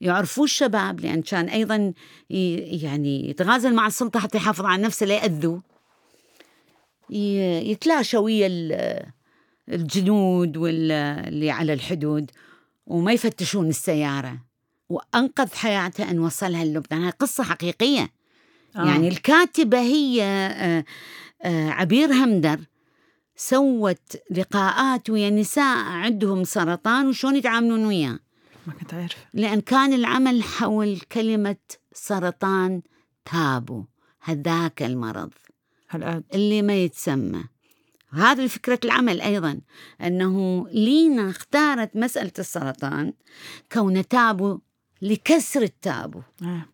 [0.00, 1.92] يعرفوه الشباب لأن كان أيضا
[2.30, 5.62] يعني يتغازل مع السلطة حتى يحافظ على نفسه لا يأذوه.
[7.10, 9.06] يتلاشى ويا ال-
[9.68, 12.30] الجنود واللي على الحدود
[12.86, 14.38] وما يفتشون السيارة.
[14.88, 18.10] وأنقذ حياتها أن وصلها للبنان هاي قصة حقيقية.
[18.76, 18.86] آه.
[18.86, 20.84] يعني الكاتبة هي آه،
[21.42, 22.60] آه، عبير همدر
[23.36, 28.18] سوت لقاءات ويا نساء عندهم سرطان وشون يتعاملون وياه.
[28.66, 31.56] ما كنت عارفه لأن كان العمل حول كلمة
[31.92, 32.82] سرطان
[33.32, 33.84] تابو
[34.20, 35.30] هذاك المرض.
[35.94, 36.24] هالقد.
[36.34, 37.44] اللي ما يتسمى.
[38.10, 39.60] هذا فكرة العمل أيضا
[40.00, 43.12] أنه لينا اختارت مسألة السرطان
[43.72, 44.58] كون تابو
[45.02, 46.22] لكسر التابو.
[46.42, 46.68] إيه.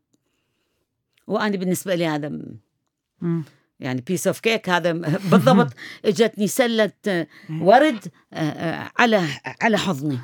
[1.27, 3.43] وأنا بالنسبة لي هذا م-.
[3.81, 4.93] يعني piece of cake هذا
[5.31, 5.73] بالضبط
[6.05, 7.27] إجتني سلة آه،
[7.61, 9.27] ورد آه، آه، على
[9.63, 10.19] على حضني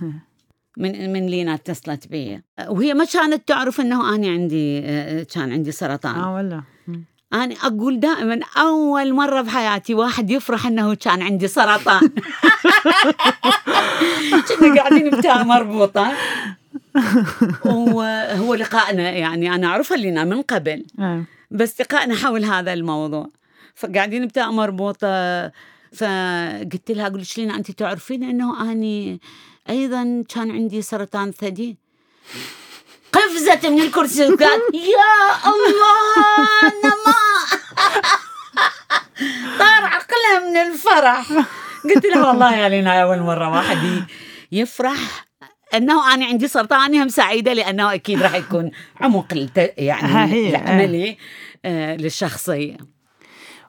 [0.77, 2.43] من من لينا اتصلت بي.
[2.69, 6.15] وهي ما كانت تعرف إنه أنا عندي آه، كان عندي سرطان.
[6.15, 6.63] آه ولا
[7.33, 7.41] مم.
[7.41, 12.01] أنا أقول دائما أول مرة بحياتي واحد يفرح إنه كان عندي سرطان.
[14.49, 16.13] كنا قاعدين بتاع مربوطة.
[17.65, 20.85] وهو لقائنا يعني أنا اعرفها لينا من قبل.
[21.01, 21.25] إيه.
[21.51, 23.31] بس لقائنا حول هذا الموضوع.
[23.75, 25.47] فقاعدين بتاع مربوطة.
[25.93, 29.21] فقلت لها أقول لك لينا أنت تعرفين أنه أني
[29.71, 31.77] أيضا كان عندي سرطان ثدي؟
[33.17, 36.27] قفزت من الكرسي وقالت يا الله
[36.63, 37.15] أنا ما
[39.59, 41.45] طار عقلها من الفرح.
[41.85, 44.05] قلت لها والله يا لينا أول مرة واحد
[44.53, 45.27] يفرح.
[45.75, 49.49] أنه أنا عندي سرطان هم سعيدة لأنه أكيد راح يكون عمق
[49.79, 51.19] يعني هي، العملي
[51.65, 52.77] آه للشخصيه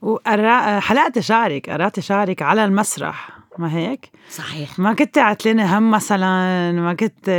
[0.01, 3.37] وقرا حلقت شعرك قرأت شعرك على المسرح.
[3.60, 4.80] ما هيك؟ صحيح.
[4.80, 7.30] ما كنت عتلانة هم مثلا؟ ما كنت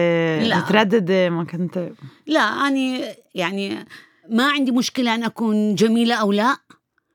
[0.42, 0.56] لا.
[0.58, 1.88] مترددة؟ ما كنت
[2.26, 3.04] لا أنا
[3.34, 3.86] يعني
[4.30, 6.56] ما عندي مشكلة أن أكون جميلة أو لا.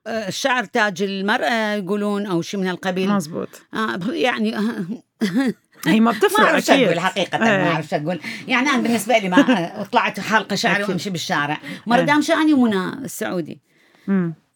[0.08, 3.10] آه، الشعر تاج المرأة يقولون أو شيء من هالقبيل.
[3.10, 3.50] مزبوط.
[3.74, 4.56] آه، يعني
[5.88, 6.88] هي ما ما بتفرق أعرف شو أكيد.
[6.88, 7.68] أقول حقيقة ما إيه.
[7.72, 8.20] أعرف شو أقول.
[8.48, 10.84] يعني أنا بالنسبة لي ما طلعت حلقة شعري.
[10.84, 11.58] وأمشي بالشارع.
[11.88, 13.62] مرة دام شأني ومنى السعودي.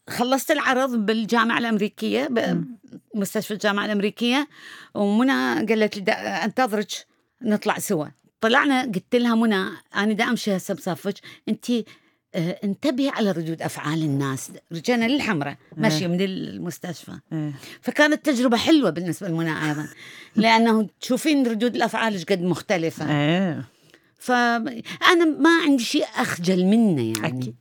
[0.08, 2.64] خلصت العرض بالجامعة الأمريكية ب...
[3.18, 4.48] مستشفى الجامعة الأمريكية
[4.94, 7.06] ومنى قالت لي أنتظرك
[7.42, 8.06] نطلع سوا.
[8.40, 11.14] طلعنا قلت لها منى أنا دا أمشي هسه بصفك
[11.48, 11.70] أنت
[12.34, 17.18] آه، انتبهي على ردود أفعال الناس رجعنا للحمرة ماشية من المستشفى.
[17.32, 17.52] إيه.
[17.80, 19.88] فكانت تجربة حلوة بالنسبة لمنى أيضا
[20.36, 23.10] لأنه تشوفين ردود الأفعال إيش قد مختلفة.
[23.10, 23.64] إيه.
[24.18, 27.38] فأنا ما عندي شيء أخجل منه يعني.
[27.38, 27.56] أكيد.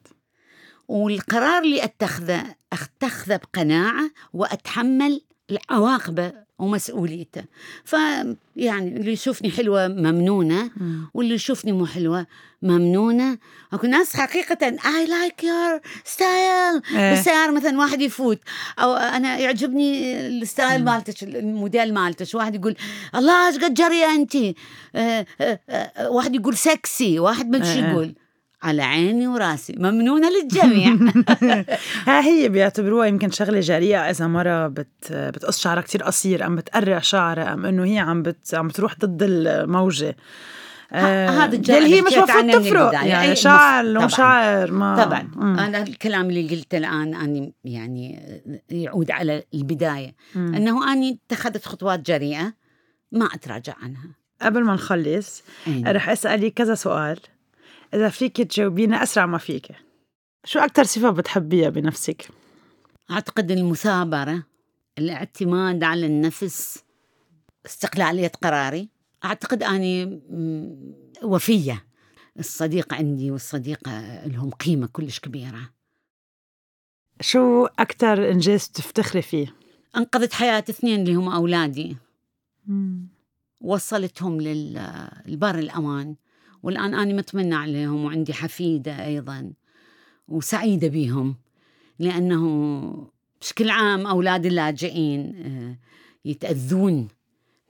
[0.87, 5.21] والقرار اللي أتخذه أتخذه بقناعة وأتحمل
[5.69, 7.43] عواقبه ومسؤوليته.
[7.85, 11.09] فيعني اللي يشوفني حلوة ممنونة مم.
[11.13, 12.27] واللي يشوفني مو حلوة
[12.61, 13.37] ممنونة.
[13.73, 17.13] أكو ناس حقيقة I like your style إيه.
[17.13, 18.39] بالسيارة مثلا واحد يفوت.
[18.79, 22.35] أو أنا يعجبني ال style مالتك الموديل مالتك.
[22.35, 22.75] واحد يقول
[23.15, 27.19] الله إيش قد جريئه انت؟ آه، آه، آه، واحد يقول سكسي.
[27.19, 27.91] واحد ما شو إيه.
[27.91, 28.15] يقول؟
[28.67, 30.97] على عيني وراسي ممنونة للجميع
[32.07, 36.99] ها هي بيعتبروها يمكن شغلة جريئه إذا مرة بت بتقص شعرها كتير قصير أم بتقرع
[36.99, 40.15] شعرها أم إنه هي عم بت عم بتروح ضد الموجة
[40.91, 42.93] آه، هذا الجو اللي هي مش مفروض تفرق.
[42.93, 44.09] يعني شعر لون.
[44.09, 45.59] شعر ما طبعا مم.
[45.59, 48.19] أنا الكلام اللي قلته الآن أني يعني
[48.69, 50.55] يعود على البداية مم.
[50.55, 52.53] إنه أني اتخذت خطوات جريئة
[53.11, 54.09] ما أتراجع عنها
[54.41, 55.83] قبل ما نخلص أي.
[55.87, 57.19] رح أسألك كذا سؤال
[57.93, 59.71] إذا فيك تجاوبينا أسرع ما فيك.
[60.45, 62.27] شو أكثر صفة بتحبيها بنفسك؟
[63.11, 64.43] أعتقد المثابرة
[64.97, 66.83] الاعتماد على النفس
[67.65, 68.89] استقلالية قراري.
[69.25, 71.85] أعتقد أني م- وفية.
[72.39, 75.69] الصديقه عندي والصديقة لهم قيمة كلش كبيرة.
[77.21, 79.55] شو أكثر إنجاز تفتخري فيه؟
[79.97, 81.97] أنقذت حياة اثنين اللي هم أولادي.
[83.61, 86.15] وصلتهم للبر الأمان.
[86.63, 89.51] والآن أنا مطمنة عليهم وعندي حفيدة أيضا
[90.27, 91.35] وسعيدة بيهم
[91.99, 95.77] لأنه بشكل عام أولاد اللاجئين آه،
[96.25, 97.07] يتأذون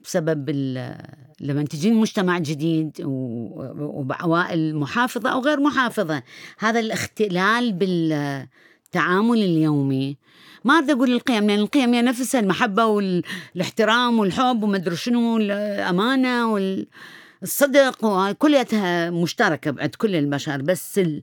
[0.04, 0.50] بسبب
[1.40, 2.92] لما تجي مجتمع جديد
[3.78, 6.22] وبعوائل محافظة أو غير محافظة.
[6.58, 10.16] هذا الاختلال بالتعامل اليومي.
[10.64, 16.52] ما أريد أقول القيم لأن القيم هي نفسها المحبة والاحترام والحب ومدري شنو الأمانة
[17.40, 21.22] والصدق وكليتها مشتركة بعد كل البشر بس ال-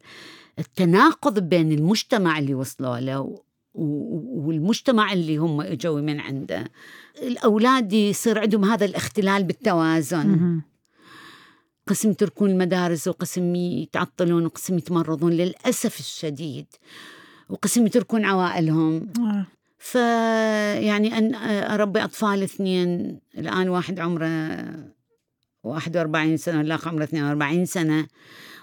[0.60, 3.40] التناقض بين المجتمع اللي وصلوا له
[3.74, 6.64] والمجتمع اللي هم اجوا من عنده
[7.22, 10.62] الأولاد يصير عندهم هذا الاختلال بالتوازن.
[11.88, 16.66] قسم يتركون المدارس وقسم يتعطلون وقسم يتمرضون للأسف الشديد
[17.50, 19.46] وقسم يتركون عوائلهم آه.
[19.78, 24.28] فيعني أن أربي أطفال اثنين الآن واحد عمره
[25.66, 28.08] 41 سنة والآخر عمره 42 سنة.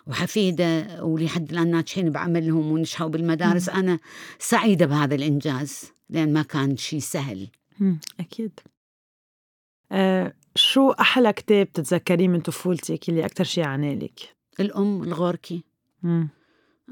[0.07, 3.69] وحفيدة ولحد الآن ناجحين بعملهم ونجحوا بالمدارس.
[3.69, 3.99] أنا
[4.39, 7.49] سعيدة بهذا الإنجاز لأن ما كان شيء سهل.
[7.81, 8.01] مم.
[8.21, 8.61] أكيد.
[9.93, 14.21] آه شو أحلى كتاب تتذكريه من طفولتك اللي أكثر شيء عنالك
[14.61, 15.65] الأم الغوركي.
[16.03, 16.29] مم.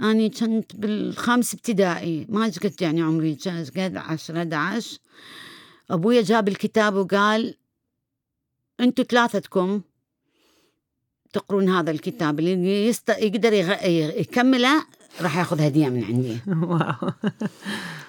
[0.00, 3.38] أنا كنت بالخامس ابتدائي ما قد يعني عمري
[3.76, 4.98] قد 10 11
[5.90, 7.54] أبويا جاب الكتاب وقال
[8.80, 9.80] أنتوا ثلاثتكم
[11.32, 13.08] تقرون هذا الكتاب اللي يست...
[13.08, 13.86] يقدر يغ...
[14.20, 14.84] يكمله
[15.20, 16.38] راح ياخذ هدية من عندي.
[16.70, 17.12] واو.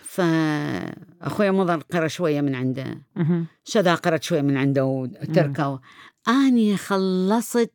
[0.03, 3.01] فأخويا مضر قرأ شوية من عنده.
[3.63, 5.81] شذا قرأت شوية من عنده وتركه.
[6.27, 7.73] أني خلصت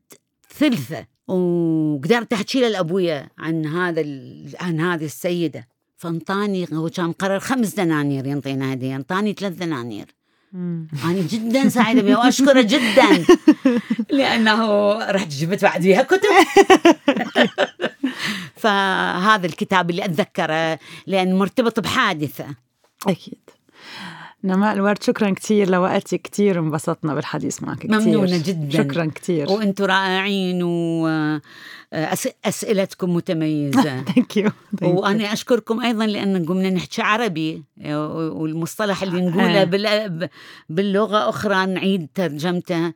[0.50, 1.06] ثلثة.
[1.28, 4.52] وقدرت أحكي لأبويا عن هذا ال...
[4.60, 5.68] عن هذه السيدة.
[5.96, 10.15] فأنطاني هو كان مقرر خمس دنانير ينطينا هدية أنطاني ثلاث دنانير.
[10.54, 13.24] أنا جدا سعيدة بها وأشكره جدا.
[14.18, 16.26] لأنه رحت جبت بعديها كتب.
[18.62, 22.46] فهذا الكتاب اللي أتذكره لأن مرتبط بحادثة.
[23.08, 23.38] أكيد.
[24.44, 26.22] نماء الورد شكرا كثير لوقتك.
[26.22, 28.82] كثير انبسطنا بالحديث معك كثير ممنونة جداً.
[28.82, 30.62] شكرا كثير وأنتم رائعين
[31.92, 33.82] وأسئلتكم متميزة.
[34.14, 34.50] ثانك يو
[34.82, 39.64] وأنا أشكركم أيضا لأن قمنا نحكي عربي والمصطلح اللي نقوله آه.
[39.64, 40.28] بال-
[40.68, 42.92] باللغة أخرى نعيد ترجمته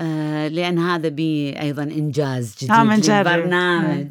[0.00, 2.70] آه، لأن هذا بي أيضا إنجاز جديد.
[3.34, 4.08] للبرنامج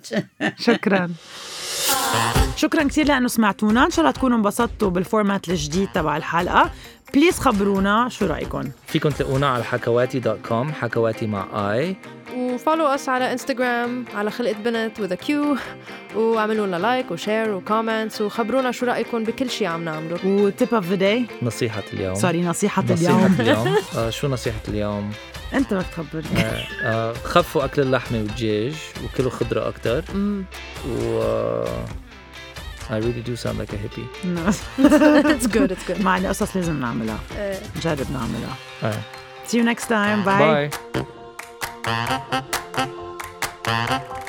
[0.60, 1.10] شكرا.
[2.56, 3.86] شكرا كثير لأنه سمعتونا.
[3.86, 6.72] إن شاء الله تكونوا انبسطتوا بال format الجديد تبع الحلقة.
[7.14, 11.96] please خبرونا شو رايكم فيكم تلاقونا على حكواتي dot com حكواتي مع اي
[12.36, 15.56] و follow us على انستغرام على خلقة بنت و thank you
[16.16, 20.26] واعملوا لنا like و share و comments وخبرونا شو رايكم بكل شيء عم نعمله.
[20.26, 22.16] و tip of the day نصيحة اليوم.
[22.16, 23.36] سوري نصيحة نصيحة اليوم.
[23.40, 23.76] اليوم.
[23.98, 25.12] آه شو نصيحة اليوم؟
[25.54, 30.04] انت بدك تخبرني آه آه خفوا أكل اللحمة والدجاج وكلوا خضرة أكتر.
[30.16, 30.44] مم.
[30.90, 31.22] و
[32.90, 34.08] I really do sound like a hippie.
[34.24, 34.48] No,
[35.30, 35.72] it's good.
[35.72, 36.00] It's good.
[36.04, 37.20] Mine östra slisen namiddag.
[37.32, 37.82] Uh.
[37.82, 38.56] Jaded namiddag.
[39.46, 40.24] See you next time.
[40.24, 40.70] Bye.
[43.64, 44.24] Bye.